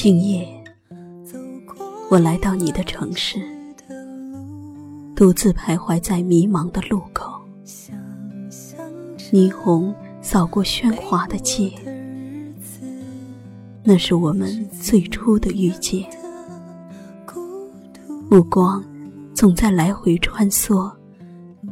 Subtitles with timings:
[0.00, 0.46] 今夜，
[2.08, 3.40] 我来到你的城市，
[5.16, 7.32] 独自徘徊在迷茫的路口。
[9.32, 9.92] 霓虹
[10.22, 11.72] 扫过喧哗的街，
[13.82, 16.08] 那是我们最初的遇见。
[18.30, 18.84] 目光
[19.34, 20.88] 总在来回穿梭，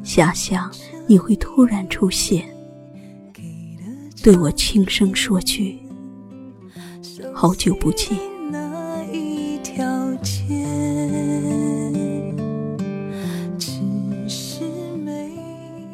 [0.03, 0.69] 遐想
[1.07, 2.45] 你会突然出现，
[4.21, 5.79] 对我轻声说句。
[7.39, 8.17] 好久不见。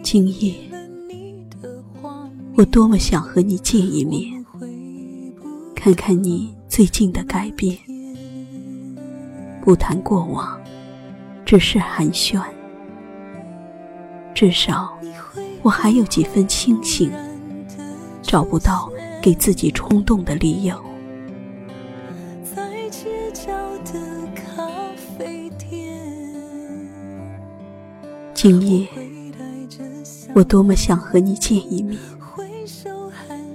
[0.05, 0.55] 今夜，
[2.55, 4.47] 我多么想和你见一面，
[5.75, 7.77] 看看你最近的改变。
[9.65, 10.57] 不谈过往，
[11.45, 12.41] 只是寒暄。
[14.33, 14.97] 至少，
[15.63, 17.11] 我还有几分清醒，
[18.23, 18.89] 找不到
[19.21, 20.81] 给自己冲动的理由。
[23.03, 24.01] 街角的
[24.33, 24.65] 咖
[24.95, 25.99] 啡店
[28.33, 28.87] 今夜，
[30.37, 31.99] 我多么想和你见一面，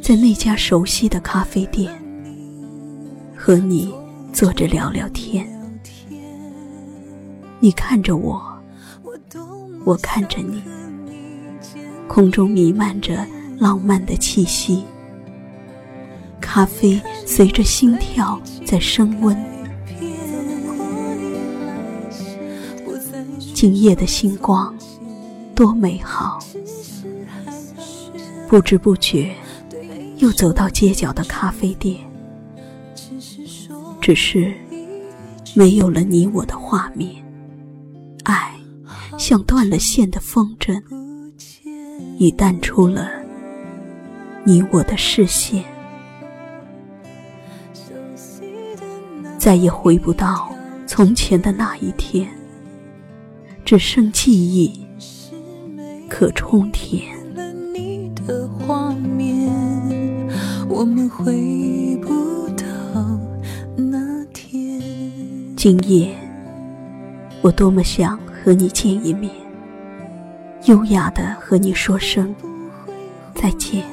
[0.02, 1.90] 在那家熟悉的咖啡店，
[3.38, 3.96] 和你
[4.34, 5.48] 坐着聊聊天。
[7.62, 8.42] 你看着我，
[9.86, 10.62] 我看着你，
[12.10, 13.26] 空中弥漫着
[13.58, 14.84] 浪漫的气息，
[16.58, 19.38] 咖啡随着心跳在升温。
[23.54, 24.76] 今夜的星光
[25.54, 26.40] 多美好，
[28.48, 29.32] 不知不觉
[30.18, 32.00] 又走到街角的咖啡店，
[34.02, 34.52] 只是
[35.54, 37.24] 没有了你我的画面，
[38.24, 38.52] 爱
[39.20, 40.82] 像断了线的风筝，
[42.18, 43.12] 已淡出了
[44.44, 45.64] 你我的视线，
[49.48, 50.54] 再也回不到
[50.86, 52.28] 从前的那一天。
[53.64, 54.86] 只剩记忆
[56.10, 57.02] 可充填。
[65.56, 66.14] 今夜，
[67.42, 69.34] 我多么想和你见一面，
[70.66, 72.36] 优雅的和你说声
[73.34, 73.86] 再见。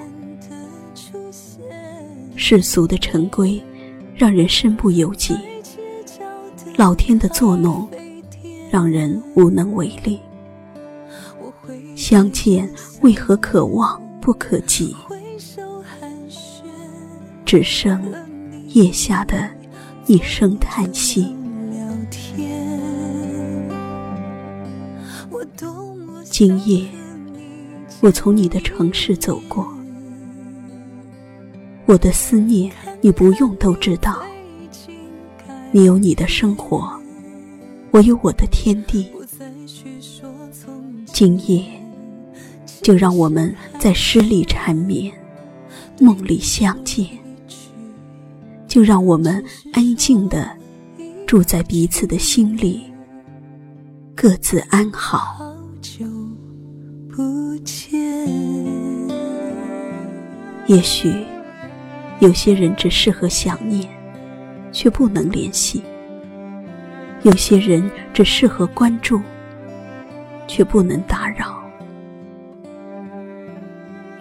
[2.35, 3.63] 世俗的陈规
[4.15, 5.37] 让人身不由己，
[6.77, 7.89] 老天的作弄。
[8.71, 10.19] 让人无能为力。
[11.95, 12.69] 相见
[13.03, 14.97] 为何可望不可及？
[17.45, 18.03] 只剩
[18.69, 19.49] 夜下的
[20.07, 21.37] 一声叹息。
[26.25, 26.89] 今夜，
[28.01, 29.73] 我从你的城市走过，
[31.87, 34.23] 我的思念你不用都知道。
[35.71, 36.91] 你有你的生活。
[37.91, 39.09] 我有我的天地，
[41.07, 41.65] 今夜
[42.83, 45.13] 就让我们在诗里缠绵，
[46.01, 47.07] 梦里相见。
[48.67, 50.51] 就让我们安静的
[51.25, 52.83] 住在彼此的心里，
[54.17, 55.41] 各自安好。
[60.67, 61.15] 也许
[62.25, 63.87] 有些人只适合想念，
[64.73, 65.85] 却不能联系。
[67.23, 69.21] 有些人只适合关注，
[70.47, 71.63] 却不能打扰。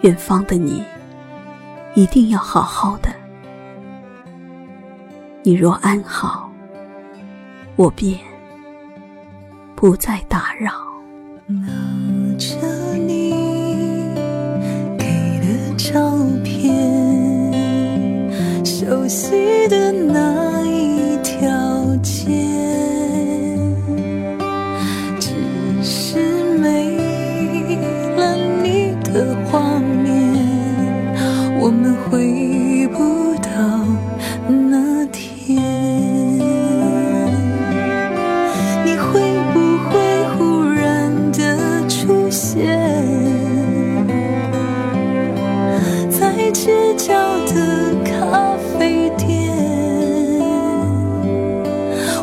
[0.02, 0.84] 远方的你，
[1.94, 3.08] 一定要好好的。
[5.42, 6.52] 你若安好，
[7.74, 8.18] 我便
[9.74, 10.72] 不再打扰。
[47.14, 49.54] 要的咖啡店，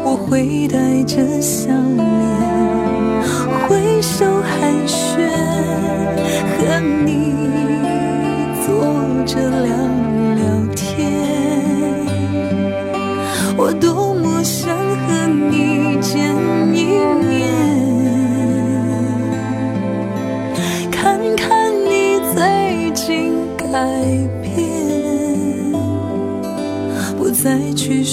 [0.04, 2.04] 我会带着笑脸，
[3.70, 4.52] 挥手寒
[4.86, 5.31] 暄。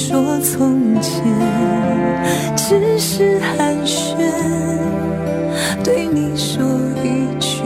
[0.08, 1.22] 说从前，
[2.56, 4.16] 只是寒暄，
[5.84, 6.64] 对你说
[7.04, 7.62] 一句，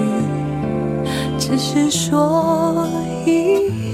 [1.38, 2.88] 只是说
[3.24, 3.91] 一。